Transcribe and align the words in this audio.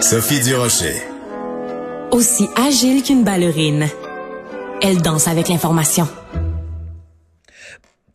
Sophie 0.00 0.40
Durocher. 0.40 0.94
Aussi 2.10 2.48
agile 2.56 3.02
qu'une 3.02 3.22
ballerine, 3.22 3.86
elle 4.80 5.02
danse 5.02 5.28
avec 5.28 5.48
l'information. 5.48 6.08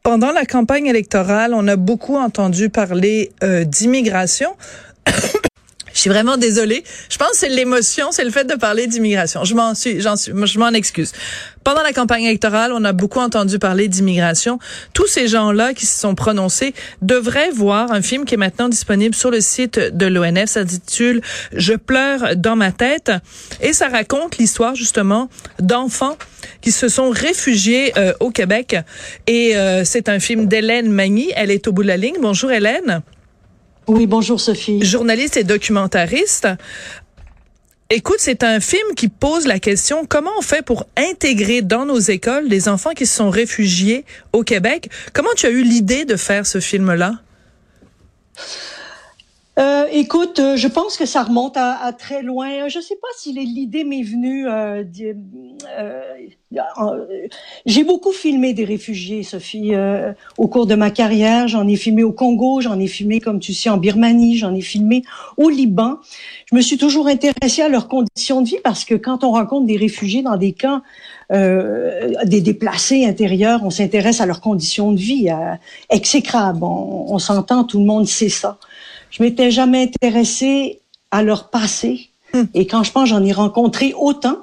Pendant 0.01 0.31
la 0.31 0.45
campagne 0.45 0.87
électorale, 0.87 1.53
on 1.53 1.67
a 1.67 1.75
beaucoup 1.75 2.15
entendu 2.17 2.69
parler 2.69 3.31
euh, 3.43 3.65
d'immigration. 3.65 4.55
Je 6.05 6.11
suis 6.11 6.19
vraiment 6.19 6.37
désolée. 6.37 6.83
Je 7.09 7.17
pense 7.17 7.31
que 7.31 7.37
c'est 7.37 7.49
l'émotion, 7.49 8.11
c'est 8.11 8.23
le 8.23 8.29
fait 8.29 8.43
de 8.43 8.53
parler 8.53 8.85
d'immigration. 8.85 9.43
Je 9.43 9.55
m'en 9.55 9.73
suis, 9.73 10.01
j'en 10.01 10.15
suis, 10.15 10.33
je 10.45 10.59
m'en 10.59 10.69
excuse. 10.69 11.13
Pendant 11.63 11.81
la 11.81 11.93
campagne 11.93 12.25
électorale, 12.25 12.71
on 12.75 12.83
a 12.83 12.93
beaucoup 12.93 13.17
entendu 13.17 13.57
parler 13.57 13.87
d'immigration. 13.87 14.59
Tous 14.93 15.07
ces 15.07 15.27
gens-là 15.27 15.73
qui 15.73 15.87
se 15.87 15.99
sont 15.99 16.13
prononcés 16.13 16.75
devraient 17.01 17.49
voir 17.49 17.91
un 17.91 18.03
film 18.03 18.25
qui 18.25 18.35
est 18.35 18.37
maintenant 18.37 18.69
disponible 18.69 19.15
sur 19.15 19.31
le 19.31 19.41
site 19.41 19.79
de 19.79 20.05
l'ONF. 20.05 20.47
Ça 20.47 20.61
s'intitule 20.61 21.21
Je 21.53 21.73
pleure 21.73 22.35
dans 22.35 22.55
ma 22.55 22.71
tête 22.71 23.11
et 23.59 23.73
ça 23.73 23.87
raconte 23.87 24.37
l'histoire 24.37 24.75
justement 24.75 25.27
d'enfants 25.57 26.19
qui 26.61 26.71
se 26.71 26.87
sont 26.87 27.09
réfugiés 27.09 27.93
euh, 27.97 28.13
au 28.19 28.29
Québec. 28.29 28.75
Et 29.25 29.57
euh, 29.57 29.83
c'est 29.83 30.07
un 30.07 30.19
film 30.19 30.45
d'Hélène 30.45 30.87
Magny. 30.87 31.31
Elle 31.35 31.49
est 31.49 31.67
au 31.67 31.71
bout 31.71 31.81
de 31.81 31.87
la 31.87 31.97
ligne. 31.97 32.17
Bonjour 32.21 32.51
Hélène. 32.51 33.01
Oui, 33.87 34.07
bonjour 34.07 34.39
Sophie. 34.39 34.83
Journaliste 34.83 35.37
et 35.37 35.43
documentariste. 35.43 36.47
Écoute, 37.91 38.17
c'est 38.17 38.43
un 38.43 38.59
film 38.59 38.95
qui 38.95 39.09
pose 39.09 39.45
la 39.45 39.59
question 39.59 40.05
comment 40.07 40.31
on 40.39 40.41
fait 40.41 40.65
pour 40.65 40.87
intégrer 40.97 41.61
dans 41.61 41.85
nos 41.85 41.99
écoles 41.99 42.49
des 42.49 42.67
enfants 42.67 42.93
qui 42.93 43.05
se 43.05 43.15
sont 43.15 43.29
réfugiés 43.29 44.05
au 44.33 44.41
Québec? 44.41 44.89
Comment 45.13 45.29
tu 45.35 45.45
as 45.45 45.51
eu 45.51 45.61
l'idée 45.61 46.03
de 46.03 46.15
faire 46.15 46.47
ce 46.47 46.59
film-là? 46.59 47.19
Euh, 49.57 49.85
écoute, 49.93 50.39
euh, 50.39 50.57
je 50.57 50.67
pense 50.67 50.97
que 50.97 51.05
ça 51.05 51.23
remonte 51.23 51.55
à, 51.55 51.81
à 51.81 51.93
très 51.93 52.21
loin. 52.21 52.67
Je 52.67 52.79
ne 52.79 52.83
sais 52.83 52.95
pas 52.95 53.07
si 53.17 53.31
l'idée 53.31 53.85
m'est 53.85 54.01
venue. 54.03 54.49
Euh, 54.49 54.83
euh, 55.79 55.93
euh, 56.57 57.05
J'ai 57.65 57.85
beaucoup 57.85 58.11
filmé 58.11 58.53
des 58.53 58.65
réfugiés, 58.65 59.23
Sophie, 59.23 59.71
au 60.37 60.47
cours 60.49 60.65
de 60.65 60.75
ma 60.75 60.91
carrière. 60.91 61.47
J'en 61.47 61.67
ai 61.69 61.77
filmé 61.77 62.03
au 62.03 62.11
Congo, 62.11 62.59
j'en 62.59 62.77
ai 62.79 62.87
filmé, 62.87 63.21
comme 63.21 63.39
tu 63.39 63.53
sais, 63.53 63.69
en 63.69 63.77
Birmanie, 63.77 64.37
j'en 64.37 64.53
ai 64.53 64.61
filmé 64.61 65.03
au 65.37 65.49
Liban. 65.49 65.99
Je 66.51 66.55
me 66.55 66.61
suis 66.61 66.77
toujours 66.77 67.07
intéressée 67.07 67.61
à 67.61 67.69
leurs 67.69 67.87
conditions 67.87 68.41
de 68.41 68.47
vie 68.49 68.59
parce 68.61 68.83
que 68.83 68.95
quand 68.95 69.23
on 69.23 69.31
rencontre 69.31 69.67
des 69.67 69.77
réfugiés 69.77 70.21
dans 70.21 70.35
des 70.37 70.51
camps, 70.51 70.81
des 71.31 72.41
déplacés 72.41 73.05
intérieurs, 73.05 73.61
on 73.63 73.69
s'intéresse 73.69 74.19
à 74.19 74.25
leurs 74.25 74.41
conditions 74.41 74.91
de 74.91 74.99
vie 74.99 75.29
exécrables. 75.89 76.63
On 76.63 77.17
s'entend, 77.19 77.63
tout 77.63 77.79
le 77.79 77.85
monde 77.85 78.05
sait 78.05 78.29
ça. 78.29 78.59
Je 79.15 79.23
m'étais 79.23 79.49
jamais 79.49 79.83
intéressée 79.83 80.79
à 81.09 81.23
leur 81.23 81.49
passé. 81.49 82.09
Hmm. 82.33 82.43
Et 82.53 82.67
quand 82.67 82.83
je 82.83 82.91
pense, 82.91 83.07
j'en 83.07 83.23
ai 83.23 83.31
rencontré 83.31 83.93
autant. 83.97 84.37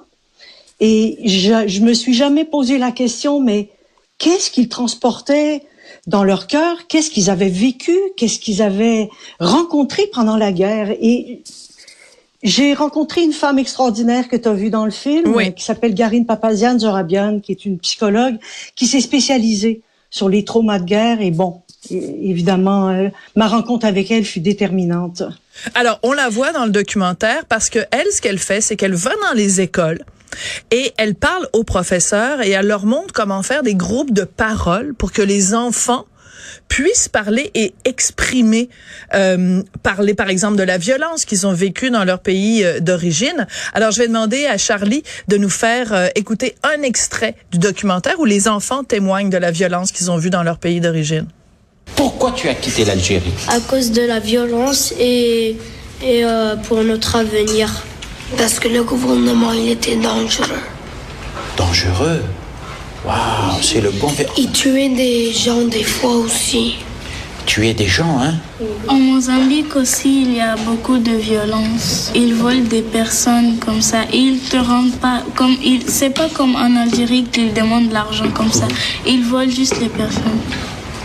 Et 0.80 1.18
je, 1.26 1.68
je 1.68 1.80
me 1.80 1.92
suis 1.92 2.14
jamais 2.14 2.46
posé 2.46 2.78
la 2.78 2.90
question, 2.90 3.38
mais 3.38 3.68
qu'est-ce 4.16 4.50
qu'ils 4.50 4.70
transportaient 4.70 5.62
dans 6.06 6.24
leur 6.24 6.46
cœur? 6.46 6.86
Qu'est-ce 6.88 7.10
qu'ils 7.10 7.28
avaient 7.28 7.50
vécu? 7.50 7.96
Qu'est-ce 8.16 8.38
qu'ils 8.38 8.62
avaient 8.62 9.10
rencontré 9.40 10.06
pendant 10.12 10.36
la 10.36 10.52
guerre? 10.52 10.90
Et 11.02 11.42
j'ai 12.42 12.72
rencontré 12.72 13.22
une 13.22 13.32
femme 13.32 13.58
extraordinaire 13.58 14.26
que 14.28 14.36
tu 14.36 14.48
as 14.48 14.54
vue 14.54 14.70
dans 14.70 14.86
le 14.86 14.90
film, 14.90 15.36
qui 15.54 15.62
s'appelle 15.62 15.94
Garine 15.94 16.24
Papazian 16.24 16.78
Zorabian, 16.78 17.40
qui 17.40 17.52
est 17.52 17.66
une 17.66 17.78
psychologue 17.78 18.38
qui 18.74 18.86
s'est 18.86 19.00
spécialisée 19.00 19.82
sur 20.10 20.28
les 20.28 20.44
traumas 20.44 20.78
de 20.78 20.84
guerre. 20.84 21.20
Et 21.20 21.30
bon, 21.30 21.61
évidemment, 21.90 22.88
euh, 22.88 23.08
ma 23.36 23.48
rencontre 23.48 23.86
avec 23.86 24.10
elle 24.10 24.24
fut 24.24 24.40
déterminante. 24.40 25.22
Alors, 25.74 25.98
on 26.02 26.12
la 26.12 26.28
voit 26.28 26.52
dans 26.52 26.64
le 26.64 26.70
documentaire 26.70 27.44
parce 27.46 27.70
que 27.70 27.80
elle, 27.90 28.06
ce 28.12 28.20
qu'elle 28.20 28.38
fait, 28.38 28.60
c'est 28.60 28.76
qu'elle 28.76 28.94
va 28.94 29.12
dans 29.28 29.36
les 29.36 29.60
écoles 29.60 30.04
et 30.70 30.92
elle 30.96 31.14
parle 31.14 31.48
aux 31.52 31.64
professeurs 31.64 32.42
et 32.42 32.50
elle 32.50 32.66
leur 32.66 32.86
montre 32.86 33.12
comment 33.12 33.42
faire 33.42 33.62
des 33.62 33.74
groupes 33.74 34.12
de 34.12 34.24
parole 34.24 34.94
pour 34.94 35.12
que 35.12 35.22
les 35.22 35.54
enfants 35.54 36.06
puissent 36.68 37.08
parler 37.08 37.50
et 37.54 37.74
exprimer, 37.84 38.68
euh, 39.14 39.62
parler 39.82 40.14
par 40.14 40.28
exemple 40.28 40.56
de 40.56 40.62
la 40.62 40.78
violence 40.78 41.24
qu'ils 41.24 41.46
ont 41.46 41.52
vécue 41.52 41.90
dans 41.90 42.04
leur 42.04 42.20
pays 42.20 42.64
euh, 42.64 42.80
d'origine. 42.80 43.46
Alors 43.74 43.90
je 43.90 43.98
vais 43.98 44.08
demander 44.08 44.46
à 44.46 44.58
Charlie 44.58 45.02
de 45.28 45.36
nous 45.36 45.50
faire 45.50 45.92
euh, 45.92 46.08
écouter 46.14 46.54
un 46.62 46.82
extrait 46.82 47.36
du 47.50 47.58
documentaire 47.58 48.18
où 48.20 48.24
les 48.24 48.48
enfants 48.48 48.84
témoignent 48.84 49.30
de 49.30 49.38
la 49.38 49.50
violence 49.50 49.92
qu'ils 49.92 50.10
ont 50.10 50.16
vue 50.16 50.30
dans 50.30 50.42
leur 50.42 50.58
pays 50.58 50.80
d'origine. 50.80 51.26
Pourquoi 51.96 52.32
tu 52.32 52.48
as 52.48 52.54
quitté 52.54 52.84
l'Algérie? 52.84 53.32
À 53.48 53.60
cause 53.60 53.90
de 53.92 54.02
la 54.02 54.18
violence 54.18 54.92
et, 54.98 55.56
et 56.02 56.24
euh, 56.24 56.56
pour 56.56 56.82
notre 56.82 57.16
avenir. 57.16 57.68
Parce 58.36 58.58
que 58.58 58.68
le 58.68 58.82
gouvernement, 58.82 59.52
il 59.52 59.68
était 59.70 59.96
dangereux. 59.96 60.62
Dangereux? 61.56 62.22
Waouh, 63.04 63.60
c'est 63.60 63.80
le 63.80 63.90
bon 63.90 64.08
verbe. 64.08 64.30
Il 64.38 64.50
tuait 64.52 64.88
des 64.88 65.32
gens 65.32 65.62
des 65.62 65.84
fois 65.84 66.14
aussi. 66.14 66.76
Tuer 67.44 67.74
des 67.74 67.88
gens, 67.88 68.20
hein? 68.20 68.34
En 68.86 68.94
Mozambique 68.94 69.74
aussi, 69.74 70.22
il 70.22 70.36
y 70.36 70.40
a 70.40 70.54
beaucoup 70.54 70.98
de 70.98 71.10
violence. 71.10 72.12
Ils 72.14 72.34
volent 72.34 72.68
des 72.70 72.82
personnes 72.82 73.58
comme 73.58 73.82
ça. 73.82 74.02
Ils 74.12 74.38
te 74.38 74.56
rendent 74.56 74.94
pas 74.94 75.24
comme 75.34 75.56
ils. 75.64 75.82
C'est 75.88 76.10
pas 76.10 76.28
comme 76.28 76.54
en 76.54 76.76
Algérie 76.76 77.24
qu'ils 77.24 77.52
demandent 77.52 77.88
de 77.88 77.94
l'argent 77.94 78.30
comme 78.32 78.52
ça. 78.52 78.68
Ils 79.04 79.24
volent 79.24 79.50
juste 79.50 79.80
les 79.80 79.88
personnes. 79.88 80.40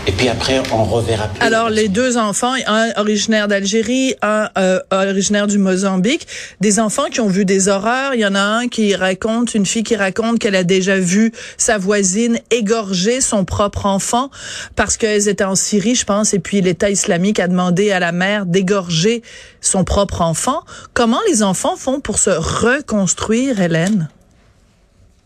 Et 0.08 0.12
puis 0.12 0.30
après, 0.30 0.62
on 0.72 0.84
reverra 0.84 1.28
plus. 1.28 1.46
Alors, 1.46 1.68
les 1.68 1.88
deux 1.88 2.16
enfants, 2.16 2.54
un 2.66 2.92
originaire 2.96 3.46
d'Algérie, 3.46 4.14
un 4.22 4.48
euh, 4.56 4.80
originaire 4.90 5.46
du 5.46 5.58
Mozambique, 5.58 6.26
des 6.60 6.80
enfants 6.80 7.10
qui 7.12 7.20
ont 7.20 7.28
vu 7.28 7.44
des 7.44 7.68
horreurs. 7.68 8.14
Il 8.14 8.20
y 8.20 8.24
en 8.24 8.34
a 8.34 8.40
un 8.40 8.68
qui 8.68 8.94
raconte, 8.94 9.54
une 9.54 9.66
fille 9.66 9.82
qui 9.82 9.96
raconte 9.96 10.38
qu'elle 10.38 10.54
a 10.54 10.64
déjà 10.64 10.98
vu 10.98 11.30
sa 11.58 11.76
voisine 11.76 12.38
égorger 12.50 13.20
son 13.20 13.44
propre 13.44 13.84
enfant 13.84 14.30
parce 14.76 14.96
qu'elles 14.96 15.28
étaient 15.28 15.44
en 15.44 15.56
Syrie, 15.56 15.94
je 15.94 16.06
pense, 16.06 16.32
et 16.32 16.38
puis 16.38 16.62
l'État 16.62 16.88
islamique 16.88 17.38
a 17.38 17.46
demandé 17.46 17.92
à 17.92 18.00
la 18.00 18.12
mère 18.12 18.46
d'égorger 18.46 19.22
son 19.60 19.84
propre 19.84 20.22
enfant. 20.22 20.62
Comment 20.94 21.20
les 21.28 21.42
enfants 21.42 21.76
font 21.76 22.00
pour 22.00 22.18
se 22.18 22.30
reconstruire, 22.30 23.60
Hélène? 23.60 24.08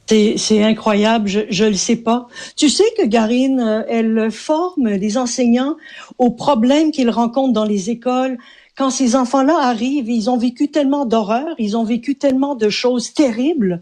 C'est 0.06 0.62
incroyable, 0.62 1.28
je 1.28 1.64
ne 1.64 1.70
le 1.70 1.74
sais 1.74 1.96
pas. 1.96 2.28
Tu 2.56 2.68
sais 2.68 2.84
que 2.98 3.06
Garine, 3.06 3.60
euh, 3.60 3.82
elle 3.88 4.30
forme 4.30 4.98
des 4.98 5.16
enseignants 5.16 5.76
aux 6.18 6.30
problèmes 6.30 6.90
qu'ils 6.90 7.08
rencontrent 7.08 7.54
dans 7.54 7.64
les 7.64 7.88
écoles. 7.88 8.36
Quand 8.76 8.90
ces 8.90 9.16
enfants-là 9.16 9.56
arrivent, 9.58 10.10
ils 10.10 10.28
ont 10.28 10.36
vécu 10.36 10.70
tellement 10.70 11.06
d'horreurs, 11.06 11.54
ils 11.58 11.76
ont 11.76 11.84
vécu 11.84 12.16
tellement 12.16 12.54
de 12.54 12.68
choses 12.68 13.14
terribles. 13.14 13.80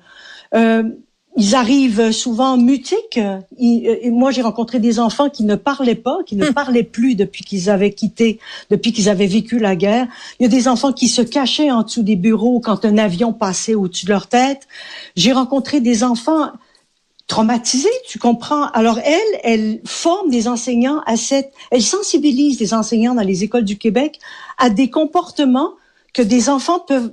Euh, 0.54 0.84
ils 1.40 1.54
arrivent 1.54 2.12
souvent 2.12 2.58
mutiques. 2.58 3.18
Euh, 3.18 3.40
moi, 4.10 4.30
j'ai 4.30 4.42
rencontré 4.42 4.78
des 4.78 5.00
enfants 5.00 5.30
qui 5.30 5.44
ne 5.44 5.54
parlaient 5.54 5.94
pas, 5.94 6.18
qui 6.26 6.36
ne 6.36 6.50
hmm. 6.50 6.52
parlaient 6.52 6.82
plus 6.82 7.14
depuis 7.14 7.44
qu'ils 7.44 7.70
avaient 7.70 7.92
quitté, 7.92 8.38
depuis 8.68 8.92
qu'ils 8.92 9.08
avaient 9.08 9.26
vécu 9.26 9.58
la 9.58 9.74
guerre. 9.74 10.06
Il 10.38 10.42
y 10.42 10.46
a 10.46 10.50
des 10.50 10.68
enfants 10.68 10.92
qui 10.92 11.08
se 11.08 11.22
cachaient 11.22 11.70
en 11.70 11.82
dessous 11.82 12.02
des 12.02 12.16
bureaux 12.16 12.60
quand 12.60 12.84
un 12.84 12.98
avion 12.98 13.32
passait 13.32 13.74
au-dessus 13.74 14.04
de 14.04 14.10
leur 14.10 14.26
tête. 14.26 14.68
J'ai 15.16 15.32
rencontré 15.32 15.80
des 15.80 16.04
enfants 16.04 16.50
traumatisés, 17.26 17.88
tu 18.06 18.18
comprends. 18.18 18.66
Alors 18.72 18.98
elle, 18.98 19.40
elle 19.42 19.80
forme 19.86 20.30
des 20.30 20.46
enseignants 20.46 21.00
à 21.06 21.16
cette, 21.16 21.52
elle 21.70 21.80
sensibilise 21.80 22.58
des 22.58 22.74
enseignants 22.74 23.14
dans 23.14 23.22
les 23.22 23.44
écoles 23.44 23.64
du 23.64 23.78
Québec 23.78 24.18
à 24.58 24.68
des 24.68 24.90
comportements 24.90 25.70
que 26.12 26.22
des 26.22 26.48
enfants 26.48 26.80
peuvent, 26.80 27.12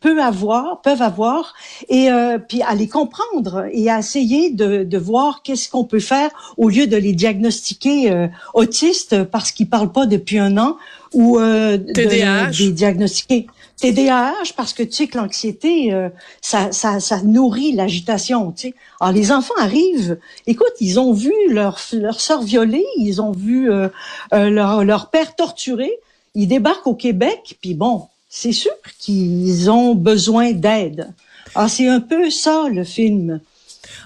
peuvent 0.00 0.18
avoir, 0.18 0.80
peuvent 0.82 1.02
avoir, 1.02 1.54
et 1.88 2.10
euh, 2.10 2.38
puis 2.38 2.62
à 2.62 2.74
les 2.74 2.88
comprendre 2.88 3.66
et 3.72 3.90
à 3.90 3.98
essayer 3.98 4.50
de, 4.50 4.82
de 4.84 4.98
voir 4.98 5.42
qu'est-ce 5.42 5.68
qu'on 5.68 5.84
peut 5.84 6.00
faire 6.00 6.30
au 6.56 6.68
lieu 6.68 6.86
de 6.86 6.96
les 6.96 7.12
diagnostiquer 7.12 8.10
euh, 8.10 8.26
autistes 8.54 9.24
parce 9.24 9.52
qu'ils 9.52 9.68
parlent 9.68 9.92
pas 9.92 10.06
depuis 10.06 10.38
un 10.38 10.58
an 10.58 10.76
ou 11.14 11.38
euh, 11.38 11.78
TDAH. 11.78 12.50
de, 12.50 12.64
les 12.64 12.72
diagnostiquer 12.72 13.46
TDAH 13.80 14.52
parce 14.56 14.72
que 14.72 14.82
tu 14.82 14.92
sais 14.92 15.06
que 15.06 15.16
l'anxiété 15.16 15.92
euh, 15.92 16.08
ça, 16.42 16.72
ça, 16.72 17.00
ça 17.00 17.22
nourrit 17.22 17.72
l'agitation 17.72 18.52
tu 18.52 18.68
sais 18.68 18.74
alors 19.00 19.14
les 19.14 19.32
enfants 19.32 19.54
arrivent 19.58 20.18
écoute 20.46 20.72
ils 20.80 20.98
ont 21.00 21.12
vu 21.12 21.32
leur 21.50 21.78
leur 21.92 22.20
sœur 22.20 22.42
violée 22.42 22.84
ils 22.98 23.22
ont 23.22 23.32
vu 23.32 23.70
euh, 23.70 23.88
leur 24.32 24.84
leur 24.84 25.10
père 25.10 25.34
torturé 25.36 25.90
ils 26.34 26.46
débarquent 26.46 26.86
au 26.86 26.94
Québec, 26.94 27.56
puis 27.60 27.74
bon, 27.74 28.06
c'est 28.28 28.52
sûr 28.52 28.72
qu'ils 28.98 29.70
ont 29.70 29.94
besoin 29.94 30.52
d'aide. 30.52 31.08
Ah, 31.54 31.68
c'est 31.68 31.88
un 31.88 32.00
peu 32.00 32.30
ça 32.30 32.66
le 32.70 32.84
film. 32.84 33.40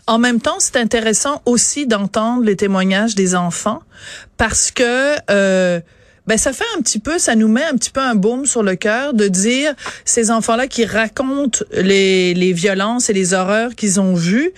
En 0.07 0.19
même 0.19 0.41
temps, 0.41 0.57
c'est 0.59 0.77
intéressant 0.77 1.43
aussi 1.45 1.87
d'entendre 1.87 2.45
les 2.45 2.57
témoignages 2.57 3.15
des 3.15 3.35
enfants 3.35 3.83
parce 4.37 4.71
que 4.71 5.17
euh, 5.31 5.81
ben 6.27 6.39
ça 6.39 6.53
fait 6.53 6.65
un 6.77 6.83
petit 6.83 6.99
peu, 6.99 7.19
ça 7.19 7.35
nous 7.35 7.49
met 7.49 7.65
un 7.65 7.75
petit 7.75 7.91
peu 7.91 8.01
un 8.01 8.15
baume 8.15 8.47
sur 8.47 8.63
le 8.63 8.77
cœur 8.77 9.13
de 9.13 9.27
dire 9.29 9.75
ces 10.05 10.31
enfants-là 10.31 10.69
qui 10.69 10.85
racontent 10.85 11.65
les, 11.73 12.35
les 12.35 12.53
violences 12.53 13.11
et 13.11 13.13
les 13.13 13.35
horreurs 13.35 13.75
qu'ils 13.75 14.01
ont 14.01 14.15
vues 14.15 14.53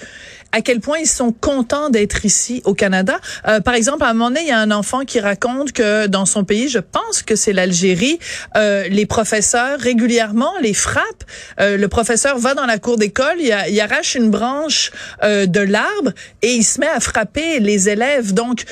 à 0.55 0.61
quel 0.63 0.79
point 0.79 0.99
ils 0.99 1.09
sont 1.09 1.33
contents 1.33 1.91
d'être 1.91 2.25
ici 2.25 2.63
au 2.65 2.75
Canada. 2.75 3.19
Euh, 3.49 3.61
par 3.61 3.75
exemple, 3.75 4.05
à 4.05 4.11
un 4.11 4.13
moment 4.13 4.29
donné, 4.29 4.43
il 4.43 4.49
y 4.49 4.53
a 4.53 4.61
un 4.61 4.71
enfant 4.71 5.01
qui 5.01 5.19
raconte 5.19 5.73
que 5.73 6.07
dans 6.07 6.27
son 6.27 6.45
pays, 6.45 6.69
je 6.69 6.79
pense 6.79 7.25
que 7.25 7.35
c'est 7.35 7.53
l'Algérie, 7.53 8.21
euh, 8.57 8.87
les 8.89 9.05
professeurs 9.05 9.81
régulièrement 9.81 10.53
les 10.63 10.73
frappent. 10.73 11.25
Euh, 11.59 11.77
le 11.77 11.89
professeur 11.89 12.39
va 12.39 12.55
dans 12.55 12.67
la 12.67 12.79
cour 12.79 12.99
d'école, 12.99 13.35
il, 13.41 13.81
arrache 13.81 14.15
une 14.15 14.31
branche 14.31 14.93
euh, 15.25 15.47
de 15.47 15.59
l'arbre 15.59 16.13
et 16.43 16.55
il 16.55 16.63
se 16.63 16.79
met 16.79 16.87
à 16.87 17.01
frapper 17.01 17.59
les 17.59 17.89
élèves. 17.89 18.33
Donc, 18.33 18.63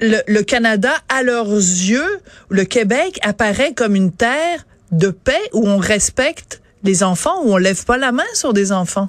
le, 0.00 0.18
le 0.28 0.42
Canada, 0.44 0.92
à 1.08 1.24
leurs 1.24 1.50
yeux, 1.50 2.20
le 2.50 2.64
Québec 2.64 3.18
apparaît 3.22 3.72
comme 3.74 3.96
une 3.96 4.12
terre 4.12 4.64
de 4.92 5.10
paix 5.10 5.42
où 5.52 5.68
on 5.68 5.78
respecte 5.78 6.60
les 6.84 7.02
enfants, 7.02 7.42
où 7.42 7.52
on 7.52 7.56
lève 7.56 7.84
pas 7.84 7.98
la 7.98 8.12
main 8.12 8.22
sur 8.32 8.52
des 8.52 8.70
enfants. 8.70 9.08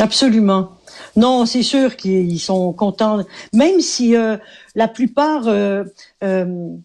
Absolument. 0.00 0.72
Non, 1.16 1.46
c'est 1.46 1.62
sûr 1.62 1.96
qu'ils 1.96 2.40
sont 2.40 2.72
contents, 2.72 3.24
même 3.52 3.80
si 3.80 4.16
euh, 4.16 4.36
la 4.74 4.88
plupart 4.88 5.46
euh, 5.46 5.84
euh, 6.22 6.76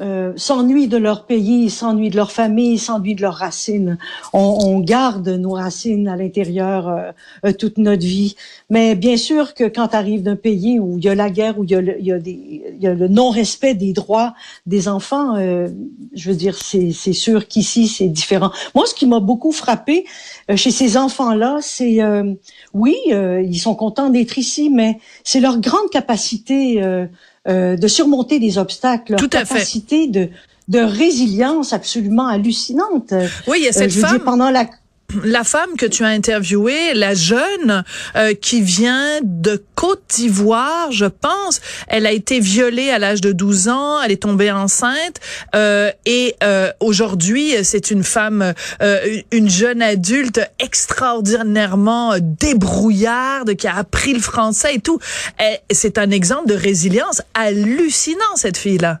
euh, 0.00 0.32
s'ennuient 0.36 0.88
de 0.88 0.96
leur 0.96 1.26
pays, 1.26 1.68
s'ennuient 1.68 2.10
de 2.10 2.16
leur 2.16 2.32
famille, 2.32 2.78
s'ennuient 2.78 3.14
de 3.14 3.22
leurs 3.22 3.34
racines. 3.34 3.98
On, 4.32 4.58
on, 4.62 4.80
garde 4.80 5.28
nos 5.28 5.52
racines 5.52 6.08
à 6.08 6.16
l'intérieur 6.16 6.88
euh, 6.88 7.10
euh, 7.44 7.52
toute 7.52 7.76
notre 7.76 8.04
vie. 8.04 8.34
Mais 8.70 8.94
bien 8.94 9.16
sûr 9.16 9.52
que 9.54 9.64
quand 9.64 9.88
tu 9.88 9.96
arrives 9.96 10.22
d'un 10.22 10.36
pays 10.36 10.78
où 10.78 10.96
il 10.96 11.04
y 11.04 11.08
a 11.08 11.14
la 11.14 11.28
guerre, 11.28 11.58
où 11.58 11.64
il 11.64 11.70
y 11.70 11.74
a 11.74 11.80
le, 11.80 12.00
y 12.00 12.06
y 12.80 12.86
a 12.86 12.94
le 12.94 13.08
non-respect 13.08 13.74
des 13.74 13.92
droits 13.92 14.32
des 14.66 14.88
enfants, 14.88 15.36
euh, 15.36 15.68
je 16.14 16.30
veux 16.30 16.36
dire, 16.36 16.56
c'est, 16.56 16.92
c'est 16.92 17.12
sûr 17.12 17.46
qu'ici, 17.46 17.86
c'est 17.86 18.08
différent. 18.08 18.50
Moi, 18.74 18.86
ce 18.86 18.94
qui 18.94 19.06
m'a 19.06 19.20
beaucoup 19.20 19.52
frappé 19.52 20.06
chez 20.54 20.70
ces 20.70 20.96
enfants-là, 20.96 21.58
c'est, 21.60 22.00
oui, 22.72 22.96
ils 23.06 23.58
sont 23.58 23.74
contents 23.74 24.10
d'être 24.10 24.38
ici, 24.38 24.70
mais 24.70 24.98
c'est 25.24 25.40
leur 25.40 25.60
grande 25.60 25.90
capacité 25.90 26.82
euh, 27.50 27.76
de 27.76 27.88
surmonter 27.88 28.38
des 28.38 28.58
obstacles, 28.58 29.12
leur 29.12 29.20
Tout 29.20 29.30
à 29.32 29.40
capacité 29.40 30.04
fait. 30.04 30.08
de 30.08 30.28
de 30.70 30.78
résilience 30.78 31.72
absolument 31.72 32.28
hallucinante. 32.28 33.12
Oui, 33.48 33.58
il 33.58 33.64
y 33.64 33.68
a 33.68 33.72
cette 33.72 33.96
euh, 33.96 34.00
femme. 34.00 34.20
Pendant 34.20 34.50
la 34.50 34.66
la 35.24 35.44
femme 35.44 35.76
que 35.76 35.86
tu 35.86 36.04
as 36.04 36.08
interviewée, 36.08 36.94
la 36.94 37.14
jeune 37.14 37.84
euh, 38.16 38.34
qui 38.34 38.62
vient 38.62 39.20
de 39.22 39.62
Côte 39.74 40.02
d'Ivoire, 40.08 40.92
je 40.92 41.06
pense, 41.06 41.60
elle 41.88 42.06
a 42.06 42.12
été 42.12 42.40
violée 42.40 42.90
à 42.90 42.98
l'âge 42.98 43.20
de 43.20 43.32
12 43.32 43.68
ans, 43.68 44.02
elle 44.02 44.12
est 44.12 44.22
tombée 44.22 44.50
enceinte 44.50 45.20
euh, 45.54 45.90
et 46.06 46.36
euh, 46.42 46.70
aujourd'hui 46.80 47.54
c'est 47.62 47.90
une 47.90 48.04
femme, 48.04 48.52
euh, 48.82 49.20
une 49.32 49.48
jeune 49.48 49.82
adulte 49.82 50.40
extraordinairement 50.58 52.14
débrouillarde 52.20 53.54
qui 53.54 53.66
a 53.66 53.76
appris 53.76 54.12
le 54.12 54.20
français 54.20 54.74
et 54.76 54.80
tout. 54.80 54.98
C'est 55.70 55.98
un 55.98 56.10
exemple 56.10 56.48
de 56.48 56.54
résilience 56.54 57.22
hallucinant 57.34 58.36
cette 58.36 58.58
fille-là. 58.58 59.00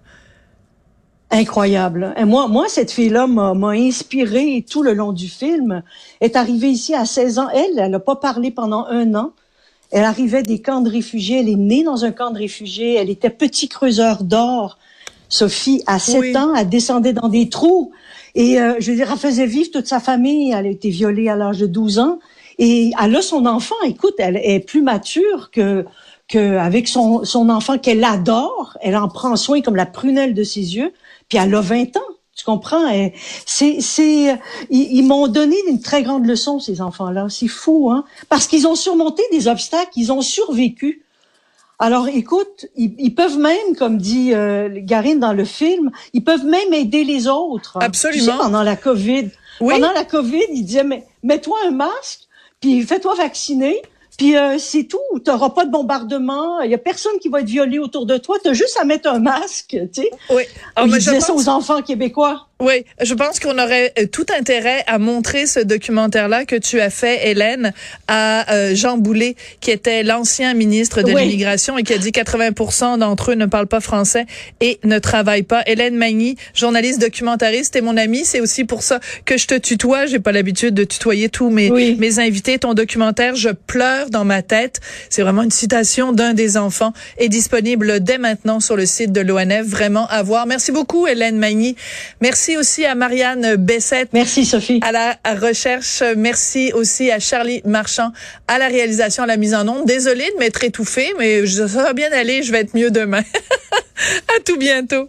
Incroyable. 1.32 2.12
Et 2.16 2.24
moi, 2.24 2.48
moi, 2.48 2.66
cette 2.68 2.90
fille-là 2.90 3.26
m'a, 3.28 3.54
m'a 3.54 3.70
inspiré 3.70 4.64
tout 4.68 4.82
le 4.82 4.94
long 4.94 5.12
du 5.12 5.28
film. 5.28 5.82
Elle 6.20 6.30
est 6.30 6.36
arrivée 6.36 6.68
ici 6.70 6.94
à 6.94 7.04
16 7.06 7.38
ans. 7.38 7.48
Elle, 7.54 7.78
elle 7.78 7.90
n'a 7.92 8.00
pas 8.00 8.16
parlé 8.16 8.50
pendant 8.50 8.84
un 8.86 9.14
an. 9.14 9.32
Elle 9.92 10.04
arrivait 10.04 10.42
des 10.42 10.60
camps 10.60 10.80
de 10.80 10.90
réfugiés. 10.90 11.40
Elle 11.40 11.48
est 11.48 11.56
née 11.56 11.84
dans 11.84 12.04
un 12.04 12.10
camp 12.10 12.30
de 12.30 12.38
réfugiés. 12.38 12.94
Elle 12.94 13.10
était 13.10 13.30
petit 13.30 13.68
creuseur 13.68 14.24
d'or. 14.24 14.78
Sophie, 15.28 15.84
à 15.86 16.00
7 16.00 16.20
Oui. 16.20 16.36
ans, 16.36 16.52
elle 16.56 16.68
descendait 16.68 17.12
dans 17.12 17.28
des 17.28 17.48
trous. 17.48 17.92
Et 18.34 18.60
euh, 18.60 18.74
je 18.80 18.90
veux 18.90 18.96
dire, 18.96 19.08
elle 19.12 19.18
faisait 19.18 19.46
vivre 19.46 19.70
toute 19.72 19.86
sa 19.86 20.00
famille. 20.00 20.50
Elle 20.50 20.66
a 20.66 20.70
été 20.70 20.90
violée 20.90 21.28
à 21.28 21.36
l'âge 21.36 21.58
de 21.58 21.66
12 21.66 22.00
ans. 22.00 22.18
Et 22.58 22.90
elle 23.00 23.14
a 23.14 23.22
son 23.22 23.46
enfant. 23.46 23.76
Écoute, 23.86 24.14
elle 24.18 24.36
est 24.36 24.58
plus 24.60 24.82
mature 24.82 25.52
que 25.52 25.84
qu'avec 26.30 26.88
son, 26.88 27.24
son 27.24 27.48
enfant 27.50 27.76
qu'elle 27.76 28.04
adore. 28.04 28.78
Elle 28.80 28.96
en 28.96 29.08
prend 29.08 29.36
soin 29.36 29.60
comme 29.60 29.76
la 29.76 29.86
prunelle 29.86 30.32
de 30.32 30.44
ses 30.44 30.76
yeux. 30.76 30.92
Puis 31.28 31.38
elle 31.38 31.54
a 31.54 31.60
20 31.60 31.96
ans. 31.96 32.00
Tu 32.36 32.44
comprends? 32.44 32.86
C'est, 33.44 33.80
c'est, 33.80 34.38
ils, 34.70 34.92
ils 34.92 35.02
m'ont 35.02 35.26
donné 35.28 35.56
une 35.68 35.80
très 35.80 36.02
grande 36.02 36.24
leçon, 36.24 36.58
ces 36.58 36.80
enfants-là. 36.80 37.26
C'est 37.28 37.48
fou, 37.48 37.90
hein? 37.90 38.04
Parce 38.30 38.46
qu'ils 38.46 38.66
ont 38.66 38.76
surmonté 38.76 39.22
des 39.32 39.46
obstacles, 39.48 39.90
ils 39.96 40.10
ont 40.10 40.22
survécu. 40.22 41.02
Alors, 41.78 42.08
écoute, 42.08 42.66
ils, 42.76 42.94
ils 42.98 43.14
peuvent 43.14 43.38
même, 43.38 43.74
comme 43.78 43.98
dit 43.98 44.32
euh, 44.32 44.68
Garine 44.72 45.18
dans 45.18 45.32
le 45.32 45.44
film, 45.44 45.90
ils 46.14 46.22
peuvent 46.22 46.44
même 46.46 46.72
aider 46.72 47.04
les 47.04 47.26
autres. 47.26 47.76
hein. 47.78 47.80
Absolument. 47.82 48.24
Tu 48.24 48.30
sais, 48.30 48.36
pendant 48.38 48.62
la 48.62 48.76
COVID. 48.76 49.28
Oui. 49.60 49.74
Pendant 49.74 49.92
la 49.92 50.04
COVID, 50.04 50.44
ils 50.54 50.64
disaient, 50.64 50.84
mais 50.84 51.04
mets-toi 51.22 51.58
un 51.66 51.72
masque, 51.72 52.20
puis 52.60 52.80
fais-toi 52.82 53.14
vacciner, 53.16 53.82
puis 54.18 54.36
euh, 54.36 54.58
c'est 54.58 54.84
tout. 54.84 54.98
Tu 55.24 55.30
n'auras 55.30 55.50
pas 55.50 55.64
de 55.64 55.70
bombardement. 55.70 56.60
Il 56.60 56.70
y 56.70 56.74
a 56.74 56.78
personne 56.78 57.18
qui 57.20 57.28
va 57.28 57.40
être 57.40 57.46
violé 57.46 57.78
autour 57.78 58.06
de 58.06 58.16
toi. 58.18 58.38
Tu 58.42 58.50
as 58.50 58.52
juste 58.52 58.78
à 58.80 58.84
mettre 58.84 59.08
un 59.08 59.18
masque, 59.18 59.76
tu 59.92 60.02
sais. 60.02 60.10
Oui. 60.30 60.42
Ah, 60.76 60.82
Ils 60.84 60.92
mais 60.92 61.00
je 61.00 61.18
ça 61.20 61.34
aux 61.34 61.48
enfants 61.48 61.82
québécois. 61.82 62.48
Oui, 62.60 62.84
je 63.02 63.14
pense 63.14 63.40
qu'on 63.40 63.58
aurait 63.58 63.92
euh, 63.98 64.06
tout 64.06 64.26
intérêt 64.38 64.84
à 64.86 64.98
montrer 64.98 65.46
ce 65.46 65.60
documentaire-là 65.60 66.44
que 66.44 66.56
tu 66.56 66.78
as 66.80 66.90
fait, 66.90 67.28
Hélène, 67.30 67.72
à 68.06 68.52
euh, 68.52 68.74
Jean 68.74 68.98
Boulet, 68.98 69.34
qui 69.60 69.70
était 69.70 70.02
l'ancien 70.02 70.52
ministre 70.52 71.00
de 71.02 71.12
Oui. 71.12 71.22
l'immigration 71.22 71.78
et 71.78 71.82
qui 71.84 71.94
a 71.94 71.98
dit 71.98 72.10
80% 72.10 72.98
d'entre 72.98 73.30
eux 73.30 73.34
ne 73.34 73.46
parlent 73.46 73.66
pas 73.66 73.80
français 73.80 74.26
et 74.60 74.78
ne 74.84 74.98
travaillent 74.98 75.42
pas. 75.42 75.62
Hélène 75.66 75.96
Magny, 75.96 76.36
journaliste 76.54 77.00
documentariste, 77.00 77.76
est 77.76 77.80
mon 77.80 77.96
amie. 77.96 78.26
C'est 78.26 78.40
aussi 78.40 78.64
pour 78.64 78.82
ça 78.82 79.00
que 79.24 79.38
je 79.38 79.46
te 79.46 79.54
tutoie. 79.56 80.04
J'ai 80.06 80.18
pas 80.20 80.32
l'habitude 80.32 80.74
de 80.74 80.84
tutoyer 80.84 81.30
tous 81.30 81.48
mes, 81.48 81.70
Oui. 81.70 81.96
mes 81.98 82.18
invités. 82.18 82.58
Ton 82.58 82.74
documentaire, 82.74 83.36
Je 83.36 83.48
pleure 83.48 84.10
dans 84.10 84.24
ma 84.26 84.42
tête. 84.42 84.80
C'est 85.08 85.22
vraiment 85.22 85.42
une 85.42 85.50
citation 85.50 86.12
d'un 86.12 86.34
des 86.34 86.58
enfants 86.58 86.92
est 87.16 87.28
disponible 87.28 88.00
dès 88.00 88.18
maintenant 88.18 88.60
sur 88.60 88.76
le 88.76 88.84
site 88.84 89.12
de 89.12 89.22
l'ONF. 89.22 89.64
Vraiment 89.66 90.06
à 90.08 90.22
voir. 90.22 90.46
Merci 90.46 90.72
beaucoup, 90.72 91.06
Hélène 91.06 91.38
Magny. 91.38 91.74
Merci 92.20 92.49
aussi 92.56 92.84
à 92.84 92.94
Marianne 92.94 93.56
Bessette 93.56 94.10
Merci, 94.12 94.44
Sophie. 94.44 94.80
à 94.82 94.92
la 94.92 95.16
recherche. 95.40 96.02
Merci 96.16 96.72
aussi 96.74 97.10
à 97.10 97.18
Charlie 97.18 97.62
Marchand 97.64 98.12
à 98.48 98.58
la 98.58 98.68
réalisation, 98.68 99.22
à 99.22 99.26
la 99.26 99.36
mise 99.36 99.54
en 99.54 99.66
onde. 99.68 99.86
Désolée 99.86 100.30
de 100.34 100.38
m'être 100.38 100.62
étouffée, 100.64 101.12
mais 101.18 101.46
je- 101.46 101.66
ça 101.66 101.82
va 101.82 101.92
bien 101.92 102.10
aller. 102.12 102.42
Je 102.42 102.52
vais 102.52 102.60
être 102.60 102.74
mieux 102.74 102.90
demain. 102.90 103.22
à 104.36 104.40
tout 104.44 104.56
bientôt. 104.56 105.08